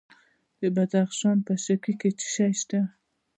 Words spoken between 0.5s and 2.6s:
د بدخشان په شکی کې څه شی